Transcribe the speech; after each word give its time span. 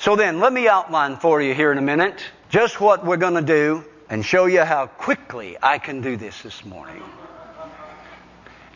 So 0.00 0.14
then, 0.14 0.38
let 0.38 0.52
me 0.52 0.68
outline 0.68 1.16
for 1.16 1.42
you 1.42 1.54
here 1.54 1.72
in 1.72 1.78
a 1.78 1.82
minute 1.82 2.24
just 2.50 2.80
what 2.80 3.04
we're 3.04 3.16
going 3.16 3.34
to 3.34 3.42
do 3.42 3.84
and 4.08 4.24
show 4.24 4.46
you 4.46 4.62
how 4.62 4.86
quickly 4.86 5.56
I 5.60 5.78
can 5.78 6.02
do 6.02 6.16
this 6.16 6.40
this 6.42 6.64
morning. 6.64 7.02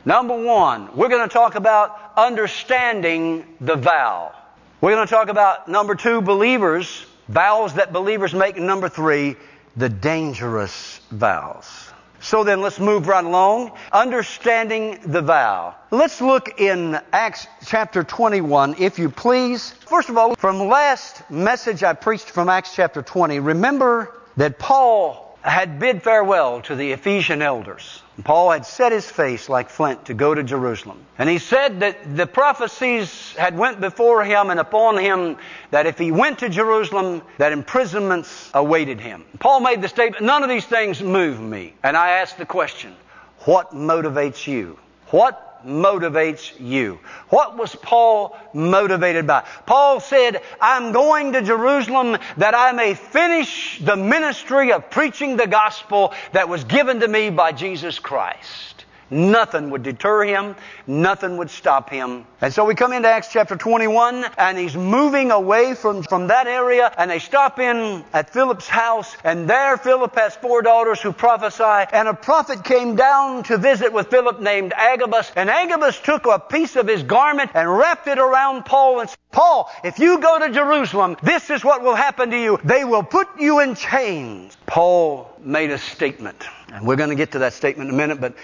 Number 0.05 0.37
one, 0.37 0.96
we're 0.96 1.09
going 1.09 1.29
to 1.29 1.32
talk 1.32 1.55
about 1.55 1.96
understanding 2.16 3.46
the 3.61 3.77
vow. 3.77 4.34
We're 4.80 4.96
going 4.96 5.06
to 5.06 5.14
talk 5.14 5.29
about 5.29 5.69
number 5.69 5.95
two, 5.95 6.23
believers, 6.23 7.06
vows 7.29 7.75
that 7.75 7.93
believers 7.93 8.34
make. 8.34 8.57
Number 8.57 8.89
three, 8.89 9.36
the 9.77 9.88
dangerous 9.88 11.01
vows. 11.12 11.91
So 12.22 12.44
then 12.44 12.60
let's 12.60 12.78
move 12.78 13.08
right 13.08 13.24
along. 13.24 13.72
Understanding 13.90 15.00
the 15.04 15.22
vow. 15.22 15.74
Let's 15.90 16.20
look 16.20 16.60
in 16.60 17.00
Acts 17.12 17.48
chapter 17.66 18.04
21, 18.04 18.76
if 18.78 19.00
you 19.00 19.10
please. 19.10 19.72
First 19.72 20.08
of 20.08 20.16
all, 20.16 20.36
from 20.36 20.68
last 20.68 21.28
message 21.28 21.82
I 21.82 21.95
preached 21.95 22.30
from 22.30 22.48
Acts 22.48 22.76
chapter 22.76 23.02
20, 23.02 23.40
remember 23.40 24.14
that 24.36 24.60
Paul 24.60 25.31
had 25.51 25.78
bid 25.78 26.02
farewell 26.02 26.60
to 26.62 26.77
the 26.77 26.92
Ephesian 26.92 27.42
elders. 27.42 28.02
Paul 28.24 28.51
had 28.51 28.66
set 28.66 28.92
his 28.92 29.10
face 29.10 29.48
like 29.48 29.70
flint 29.70 30.06
to 30.06 30.15
go 30.15 30.34
to 30.34 30.42
Jerusalem. 30.42 30.98
And 31.18 31.28
he 31.28 31.38
said 31.38 31.80
that 31.80 32.16
the 32.16 32.27
prophecies 32.27 33.34
had 33.37 33.56
went 33.56 33.80
before 33.80 34.23
him 34.23 34.51
and 34.51 34.60
upon 34.60 34.98
him 34.98 35.38
that 35.70 35.87
if 35.87 35.98
he 35.98 36.12
went 36.12 36.41
to 36.41 36.48
Jerusalem, 36.48 37.23
that 37.38 37.52
imprisonments 37.52 38.51
awaited 38.55 39.01
him. 39.01 39.24
Paul 39.38 39.60
made 39.60 39.82
the 39.82 39.88
statement, 39.88 40.23
none 40.23 40.42
of 40.42 40.48
these 40.48 40.66
things 40.66 41.02
move 41.02 41.41
me. 41.41 41.74
And 41.82 41.96
I 41.96 42.10
asked 42.20 42.38
the 42.38 42.46
question, 42.46 42.95
what 43.40 43.73
motivates 43.73 44.46
you? 44.46 44.79
What 45.09 45.51
motivates 45.65 46.52
you? 46.60 46.99
What 47.29 47.57
was 47.57 47.74
Paul 47.74 48.37
motivated 48.52 49.27
by? 49.27 49.45
Paul 49.66 50.01
said, 50.01 50.43
I'm 50.60 50.93
going 50.93 51.32
to 51.32 51.43
Jerusalem 51.43 52.19
that 52.37 52.54
I 52.54 52.73
may 52.73 52.95
finish 52.95 53.79
the 53.80 53.96
ministry 53.96 54.73
of 54.73 54.91
preaching 54.91 55.37
the 55.37 55.46
gospel 55.46 56.15
that 56.32 56.49
was 56.49 56.65
given 56.65 57.01
to 57.01 57.09
me 57.09 57.30
by 57.30 57.52
Jesus 57.52 57.99
Christ. 57.99 58.85
Nothing 59.13 59.68
would 59.68 59.82
deter 59.82 60.24
him. 60.24 60.57
Nothing 60.87 61.37
would 61.37 61.51
stop 61.51 61.91
him. 61.91 62.24
And 62.41 62.52
so 62.52 62.65
we 62.65 62.74
come 62.74 62.95
into 62.95 63.09
Acts 63.09 63.29
chapter 63.30 63.57
21 63.57 64.25
and 64.38 64.56
he's 64.56 64.75
moving 64.75 65.31
away 65.31 65.75
from, 65.75 66.03
from 66.03 66.28
that 66.28 66.47
area 66.47 66.91
and 66.97 67.10
they 67.10 67.19
stop 67.19 67.59
in 67.59 68.03
at 68.15 68.31
Philip's 68.31 68.66
house 68.66 69.15
and 69.22 69.49
there 69.49 69.77
Philip 69.77 70.15
has 70.15 70.34
four 70.37 70.62
daughters 70.62 70.99
who 71.03 71.12
prophesy 71.12 71.62
and 71.93 72.09
a 72.09 72.15
prophet 72.15 72.65
came 72.65 72.97
down 72.97 73.43
to 73.44 73.59
visit 73.59 73.93
with 73.93 74.09
Philip 74.09 74.41
named 74.41 74.72
Agabus 74.75 75.31
and 75.37 75.50
Agabus 75.50 76.00
took 76.00 76.25
a 76.25 76.38
piece 76.38 76.76
of 76.76 76.88
his 76.88 77.03
garment 77.03 77.50
and 77.53 77.71
wrapped 77.71 78.09
it 78.09 78.19
around 78.19 78.65
Paul 78.65 79.00
and 79.00 79.10
said, 79.10 79.19
Paul, 79.31 79.71
if 79.84 79.99
you 79.99 80.21
go 80.21 80.38
to 80.38 80.50
Jerusalem, 80.50 81.16
this 81.22 81.50
is 81.50 81.62
what 81.62 81.82
will 81.82 81.94
happen 81.94 82.31
to 82.31 82.41
you. 82.41 82.59
They 82.65 82.84
will 82.84 83.03
put 83.03 83.28
you 83.38 83.60
in 83.60 83.75
chains. 83.75 84.56
Paul 84.65 85.31
made 85.38 85.71
a 85.71 85.78
statement 85.78 86.44
and 86.72 86.87
we're 86.87 86.97
going 86.97 87.10
to 87.10 87.16
get 87.16 87.32
to 87.32 87.41
that 87.41 87.53
statement 87.53 87.91
in 87.91 87.94
a 87.94 87.99
minute, 87.99 88.19
but 88.19 88.34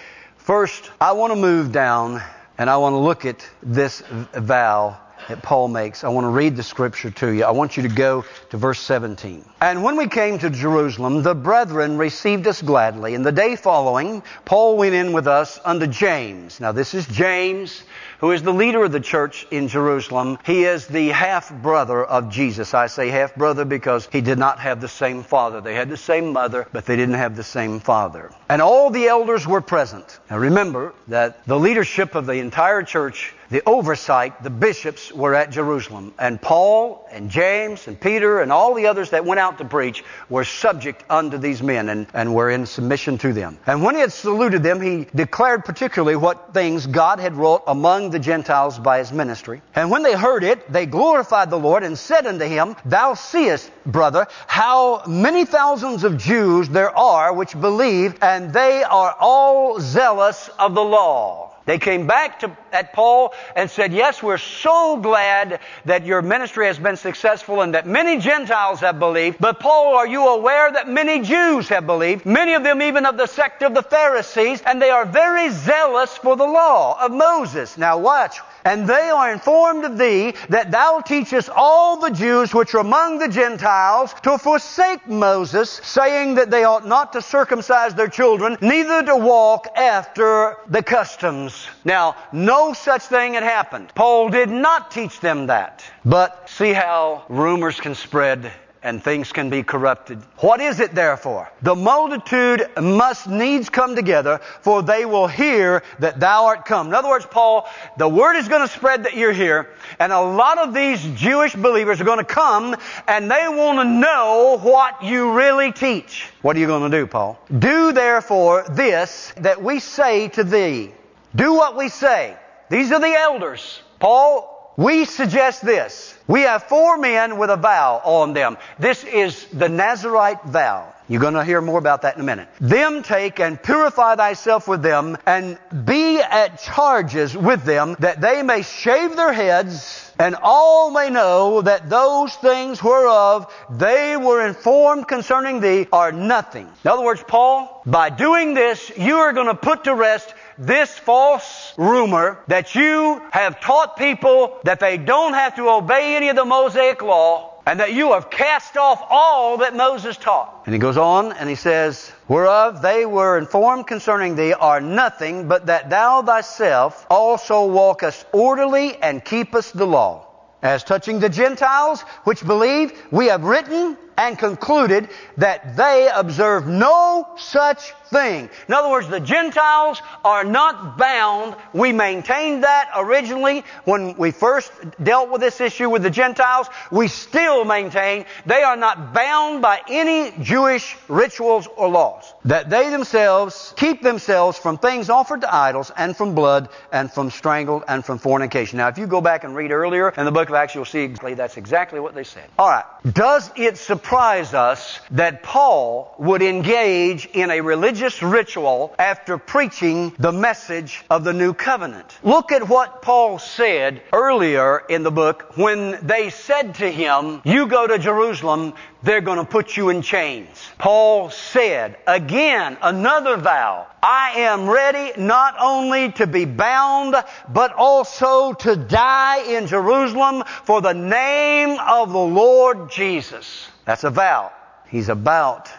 First, 0.49 0.91
I 0.99 1.13
want 1.13 1.31
to 1.35 1.37
move 1.37 1.73
down 1.73 2.23
and 2.57 2.71
I 2.71 2.79
want 2.79 2.95
to 2.95 2.99
look 3.01 3.27
at 3.27 3.47
this 3.63 4.01
vow 4.33 4.99
that 5.29 5.43
Paul 5.43 5.69
makes. 5.69 6.05
I 6.05 6.09
want 6.09 6.25
to 6.25 6.31
read 6.31 6.57
the 6.57 6.63
scripture 6.63 7.11
to 7.11 7.31
you. 7.31 7.45
I 7.45 7.51
want 7.51 7.77
you 7.77 7.83
to 7.85 7.89
go 7.89 8.25
to 8.51 8.57
verse 8.57 8.81
17. 8.81 9.45
And 9.61 9.83
when 9.83 9.97
we 9.97 10.09
came 10.09 10.39
to 10.39 10.51
Jerusalem, 10.51 11.23
the 11.23 11.35
brethren 11.35 11.99
received 11.99 12.47
us 12.47 12.63
gladly. 12.63 13.15
And 13.15 13.25
the 13.25 13.33
day 13.33 13.57
following, 13.57 14.23
Paul 14.45 14.77
went 14.77 14.95
in 14.95 15.13
with 15.13 15.27
us 15.27 15.59
unto 15.65 15.87
James. 15.87 16.61
Now 16.61 16.73
this 16.73 16.95
is 16.95 17.07
James 17.07 17.83
who 18.19 18.33
is 18.33 18.43
the 18.43 18.53
leader 18.53 18.85
of 18.85 18.93
the 18.93 19.01
church 19.01 19.47
in 19.51 19.69
Jerusalem. 19.69 20.39
He 20.45 20.65
is 20.65 20.87
the 20.87 21.09
half 21.09 21.53
brother 21.53 22.05
of 22.05 22.31
Jesus. 22.31 22.75
I 22.75 22.89
say 22.89 23.09
half 23.09 23.35
brother 23.35 23.65
because 23.65 24.09
he 24.11 24.21
did 24.21 24.39
not 24.39 24.59
have 24.59 24.81
the 24.81 24.89
same 24.89 25.23
father. 25.23 25.61
They 25.61 25.75
had 25.75 25.89
the 25.89 25.97
same 25.97 26.33
mother, 26.33 26.67
but 26.73 26.85
they 26.85 26.97
didn't 26.97 27.15
have 27.15 27.37
the 27.37 27.45
same 27.45 27.81
father. 27.81 28.33
And 28.49 28.61
all 28.61 28.91
the 28.91 29.07
elders 29.07 29.47
were 29.47 29.61
present. 29.61 30.19
Now 30.31 30.39
remember 30.39 30.95
that 31.09 31.45
the 31.47 31.59
leadership 31.59 32.15
of 32.15 32.27
the 32.27 32.35
entire 32.35 32.83
church 32.83 33.35
the 33.51 33.63
oversight, 33.67 34.43
the 34.43 34.51
bishops 34.51 35.13
were 35.13 35.35
at 35.35 35.51
Jerusalem. 35.51 36.13
And 36.19 36.41
Paul 36.41 37.09
and 37.11 37.31
James 37.31 37.87
and 37.89 37.99
Peter 37.99 38.41
and 38.41 38.53
all 38.53 38.75
the 38.75 38.87
others 38.87 39.11
that 39.11 39.25
went 39.25 39.41
out 39.41 39.59
to 39.59 39.65
preach 39.65 40.05
were 40.29 40.45
subject 40.45 41.05
unto 41.09 41.39
these 41.39 41.63
men 41.63 41.89
and, 41.89 42.07
and 42.13 42.35
were 42.35 42.51
in 42.51 42.67
submission 42.67 43.17
to 43.19 43.33
them. 43.33 43.59
And 43.67 43.83
when 43.83 43.95
he 43.95 44.03
had 44.03 44.13
saluted 44.13 44.63
them, 44.63 44.81
he 44.81 45.07
declared 45.15 45.65
particularly 45.65 46.17
what 46.17 46.53
things 46.53 46.87
God 46.87 47.21
had 47.21 47.37
wrought 47.37 47.63
among 47.67 48.11
the 48.11 48.19
Gentiles 48.19 48.79
by 48.79 48.99
his 48.99 49.13
ministry. 49.13 49.63
And 49.75 49.91
when 49.91 50.03
they 50.03 50.15
heard 50.15 50.45
it, 50.45 50.71
they 50.71 50.87
glorified 50.87 51.51
the 51.51 51.59
Lord 51.59 51.83
and 51.83 51.99
said 51.99 52.27
unto 52.27 52.45
him, 52.45 52.77
Thou 52.85 53.15
seest, 53.15 53.71
brother, 53.87 54.27
how 54.47 55.03
many 55.07 55.45
thousands 55.47 56.05
of 56.05 56.19
Jews 56.19 56.69
there 56.69 56.97
are 56.97 57.33
which 57.33 57.59
believe, 57.59 58.19
and 58.23 58.53
they 58.53 58.83
are 58.83 59.17
all 59.19 59.81
zealous 59.81 60.51
of 60.59 60.75
the 60.75 60.85
law. 60.85 61.48
They 61.69 61.79
came 61.79 62.07
back 62.07 62.41
to, 62.41 62.57
at 62.73 62.95
Paul 62.95 63.35
and 63.55 63.71
said, 63.71 63.93
Yes, 63.93 64.23
we're 64.23 64.39
so 64.39 64.97
glad 64.97 65.61
that 65.85 66.07
your 66.07 66.23
ministry 66.23 66.65
has 66.65 66.79
been 66.79 66.97
successful 66.97 67.61
and 67.61 67.75
that 67.75 67.87
many 67.87 68.17
Gentiles 68.17 68.81
have 68.81 68.99
believed. 68.99 69.37
But 69.39 69.61
Paul, 69.61 69.95
are 69.97 70.07
you 70.07 70.29
aware 70.29 70.73
that 70.73 70.89
many 70.89 71.21
Jews 71.21 71.69
have 71.69 71.85
believed? 71.85 72.25
Many 72.25 72.55
of 72.55 72.63
them 72.63 72.81
even 72.81 73.05
of 73.05 73.19
the 73.19 73.27
sect 73.27 73.63
of 73.63 73.75
the 73.75 73.83
Pharisees, 73.83 74.63
and 74.65 74.81
they 74.81 74.89
are 74.89 75.05
very 75.05 75.51
zealous 75.51 76.17
for 76.17 76.37
the 76.37 76.47
law 76.47 77.05
of 77.05 77.13
Moses. 77.13 77.77
Now 77.77 77.99
watch. 77.99 78.39
And 78.65 78.87
they 78.87 79.11
are 79.11 79.33
informed 79.33 79.85
of 79.85 79.99
thee 79.99 80.35
that 80.49 80.71
thou 80.71 81.01
teachest 81.01 81.51
all 81.55 82.01
the 82.01 82.11
Jews 82.11 82.55
which 82.55 82.75
are 82.75 82.81
among 82.81 83.19
the 83.19 83.29
Gentiles 83.29 84.15
to 84.23 84.39
forsake 84.39 85.07
Moses, 85.07 85.71
saying 85.85 86.37
that 86.37 86.51
they 86.51 86.65
ought 86.65 86.87
not 86.87 87.13
to 87.13 87.23
circumcise 87.23 87.95
their 87.95 88.09
children, 88.09 88.57
neither 88.61 89.03
to 89.05 89.17
walk 89.17 89.69
after 89.77 90.57
the 90.69 90.83
customs. 90.83 91.58
Now, 91.85 92.17
no 92.33 92.73
such 92.73 93.03
thing 93.03 93.35
had 93.35 93.43
happened. 93.43 93.93
Paul 93.95 94.29
did 94.29 94.51
not 94.51 94.91
teach 94.91 95.21
them 95.21 95.47
that. 95.49 95.85
But 96.05 96.49
see 96.49 96.73
how 96.73 97.25
rumors 97.29 97.81
can 97.81 97.95
spread 97.95 98.53
and 98.83 99.03
things 99.03 99.33
can 99.33 99.51
be 99.51 99.63
corrupted. 99.63 100.19
What 100.39 100.61
is 100.61 100.81
it 100.81 100.95
therefore? 100.95 101.51
The 101.63 101.75
multitude 101.75 102.69
must 102.81 103.29
needs 103.29 103.69
come 103.69 103.97
together, 103.97 104.41
for 104.61 104.83
they 104.83 105.05
will 105.05 105.27
hear 105.27 105.83
that 105.99 106.21
thou 106.21 106.47
art 106.47 106.65
come. 106.65 106.89
In 106.89 106.95
other 106.95 107.09
words, 107.09 107.27
Paul, 107.27 107.69
the 107.97 108.09
word 108.09 108.37
is 108.37 108.49
going 108.49 108.63
to 108.63 108.73
spread 108.73 109.05
that 109.05 109.15
you're 109.15 109.33
here, 109.33 109.71
and 109.99 110.13
a 110.13 110.21
lot 110.21 110.59
of 110.59 110.75
these 110.75 111.03
Jewish 111.19 111.55
believers 111.55 112.01
are 112.01 112.05
going 112.05 112.19
to 112.19 112.25
come, 112.25 112.77
and 113.07 113.31
they 113.31 113.47
want 113.49 113.81
to 113.81 113.85
know 113.85 114.59
what 114.63 115.03
you 115.03 115.33
really 115.33 115.73
teach. 115.73 116.31
What 116.43 116.57
are 116.57 116.61
you 116.61 116.67
going 116.67 116.91
to 116.91 116.97
do, 116.97 117.07
Paul? 117.07 117.39
Do 117.59 117.93
therefore 117.93 118.65
this 118.71 119.33
that 119.39 119.63
we 119.63 119.81
say 119.81 120.29
to 120.29 120.45
thee. 120.45 120.93
Do 121.39 121.55
what 121.55 121.77
we 121.77 121.89
say. 121.89 122.37
These 122.69 122.91
are 122.91 122.99
the 122.99 123.15
elders. 123.15 123.81
Paul, 124.01 124.73
we 124.77 125.05
suggest 125.05 125.65
this. 125.65 126.13
We 126.27 126.43
have 126.43 126.65
four 126.65 126.99
men 126.99 127.39
with 127.39 127.49
a 127.49 127.57
vow 127.57 128.01
on 128.05 128.33
them. 128.33 128.59
This 128.81 129.05
is 129.05 129.45
the 129.47 129.69
Nazarite 129.69 130.43
vow. 130.43 130.93
You're 131.09 131.21
going 131.21 131.35
to 131.35 131.45
hear 131.45 131.61
more 131.61 131.79
about 131.79 132.03
that 132.03 132.17
in 132.17 132.21
a 132.21 132.25
minute. 132.25 132.49
Them 132.61 133.05
take 133.05 133.39
and 133.39 133.63
purify 133.63 134.17
thyself 134.17 134.67
with 134.67 134.83
them 134.83 135.17
and 135.27 135.59
be 135.85 136.19
at 136.19 136.61
charges 136.61 137.37
with 137.37 137.63
them 137.63 137.97
that 138.01 138.21
they 138.21 138.43
may 138.43 138.63
shave 138.63 139.15
their 139.15 139.33
heads 139.33 140.08
and 140.19 140.37
all 140.43 140.91
may 140.91 141.11
know 141.11 141.63
that 141.63 141.89
those 141.89 142.35
things 142.35 142.83
whereof 142.83 143.53
they 143.71 144.17
were 144.17 144.47
informed 144.47 145.07
concerning 145.07 145.61
thee 145.61 145.87
are 145.93 146.13
nothing. 146.13 146.69
In 146.85 146.91
other 146.91 147.05
words, 147.05 147.23
Paul, 147.27 147.83
by 147.87 148.11
doing 148.11 148.55
this, 148.55 148.91
you 148.97 149.17
are 149.17 149.33
going 149.33 149.47
to 149.47 149.55
put 149.55 149.85
to 149.85 149.95
rest 149.95 150.35
this 150.59 150.97
false 150.99 151.73
rumor 151.77 152.41
that 152.49 152.75
you 152.75 153.23
have 153.31 153.61
taught 153.61 153.97
people 153.97 154.59
that 154.65 154.81
they 154.81 154.99
don't 154.99 155.35
have 155.35 155.57
to 155.57 155.69
obey 155.69 156.17
any 156.17 156.29
of 156.29 156.37
the 156.37 156.45
Mosaic 156.45 157.01
law 157.03 157.58
and 157.69 157.81
that 157.81 157.93
you 157.93 158.13
have 158.15 158.31
cast 158.31 158.79
off 158.79 159.07
all 159.11 159.59
that 159.59 159.77
Moses 159.77 160.17
taught. 160.17 160.63
And 160.65 160.75
he 160.75 160.79
goes 160.79 160.97
on 160.97 161.33
and 161.33 161.51
he 161.51 161.55
says, 161.55 162.11
Whereof 162.27 162.81
they 162.81 163.05
were 163.05 163.37
informed 163.37 163.87
concerning 163.87 164.37
thee 164.37 164.55
are 164.55 164.81
nothing 164.81 165.49
but 165.49 165.67
that 165.67 165.91
thou 165.91 166.23
thyself 166.23 167.07
also 167.11 167.67
walkest 167.67 168.25
orderly 168.33 168.97
and 168.97 169.23
keepest 169.23 169.77
the 169.77 169.87
law. 169.87 170.27
As 170.63 170.83
touching 170.83 171.21
the 171.21 171.29
Gentiles 171.29 172.01
which 172.25 172.43
believe, 172.43 172.91
we 173.11 173.27
have 173.27 173.45
written 173.45 173.99
and 174.19 174.37
concluded 174.37 175.09
that 175.37 175.77
they 175.77 176.11
observe 176.13 176.67
no 176.67 177.27
such 177.39 177.93
thing. 178.07 178.51
In 178.67 178.75
other 178.75 178.91
words, 178.91 179.07
the 179.07 179.21
Gentiles 179.21 180.03
are 180.25 180.43
not 180.43 180.99
bound. 180.99 181.55
We 181.73 181.93
maintained 181.93 182.65
that 182.65 182.91
originally 182.97 183.65
when 183.85 184.17
we 184.17 184.33
first 184.33 184.73
dealt 185.03 185.31
with 185.31 185.41
this 185.41 185.61
issue 185.61 185.89
with 185.89 186.03
the 186.03 186.11
Gentiles. 186.11 186.67
We 186.91 187.07
still 187.07 187.65
maintain 187.65 188.25
they 188.45 188.63
are 188.63 188.77
not 188.77 189.15
bound 189.15 189.63
by 189.63 189.83
any 189.89 190.33
Jewish 190.43 190.97
rituals 191.07 191.69
or 191.77 191.89
laws. 191.89 192.35
That 192.45 192.71
they 192.71 192.91
themselves 192.91 193.73
keep 193.77 194.03
themselves 194.03 194.59
from 194.59 194.79
things 194.79 195.11
offered 195.11 195.43
to 195.43 195.55
idols 195.55 195.93
and 195.97 196.17
from 196.17 196.35
blood 196.35 196.71
and 196.91 197.13
from 197.13 197.31
strangled 197.31 197.85
and 197.87 198.05
from 198.05 198.19
fornication. 198.19 198.79
Now, 198.79 198.89
if 198.89 198.99
you 198.99 199.07
go 199.07 199.21
back 199.21 199.45
and 199.45 199.55
read 199.55 199.71
earlier 199.71 200.09
in 200.09 200.25
the 200.25 200.33
book 200.33 200.49
of 200.49 200.57
Acts, 200.57 200.75
you'll 200.75 200.85
see 200.85 201.03
exactly 201.03 201.35
that's 201.35 201.57
exactly 201.57 202.01
what 202.01 202.17
they 202.17 202.25
said. 202.25 202.49
All 202.59 202.69
right. 202.69 202.85
Does 203.13 203.53
it 203.55 203.77
surprise 203.77 204.08
us 204.13 205.01
that 205.11 205.43
Paul 205.43 206.15
would 206.19 206.43
engage 206.43 207.27
in 207.27 207.51
a 207.51 207.61
religious 207.61 208.23
ritual 208.23 208.95
after 208.99 209.39
preaching 209.39 210.15
the 210.19 210.33
message 210.33 211.05
of 211.11 211.25
the 211.25 211.33
new 211.33 211.53
covenant? 211.53 212.19
Look 212.23 212.53
at 212.53 212.69
what 212.69 213.03
Paul 213.03 213.39
said 213.39 214.03
earlier 214.13 214.79
in 214.89 215.03
the 215.03 215.11
book 215.11 215.57
when 215.57 215.99
they 216.07 216.31
said 216.31 216.77
to 216.77 216.91
him, 216.91 217.43
You 217.45 217.67
go 217.67 217.87
to 217.87 217.99
Jerusalem, 217.99 218.75
they're 219.03 219.21
going 219.21 219.39
to 219.39 219.45
put 219.45 219.77
you 219.77 219.91
in 219.91 220.03
chains. 220.03 220.49
Paul 220.79 221.31
said, 221.31 221.97
again, 222.07 222.79
another 222.83 223.37
vow, 223.37 223.87
I 224.03 224.41
am 224.41 224.69
ready 224.69 225.13
not 225.21 225.55
only 225.61 226.13
to 226.13 226.27
be 226.27 226.45
bound, 226.45 227.15
but 227.49 227.73
also 227.73 228.53
to 228.55 228.77
die 228.77 229.43
in 229.43 229.67
Jerusalem 229.67 230.45
for 230.65 230.81
the 230.81 230.95
name 230.95 231.79
of 231.79 232.13
the 232.13 232.19
Lord 232.19 232.91
Jesus. 232.91 233.69
That's 233.89 234.05
a 234.05 234.11
vow. 234.11 234.53
He's 234.91 235.09
about 235.09 235.71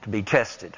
to 0.00 0.08
be 0.08 0.22
tested. 0.22 0.74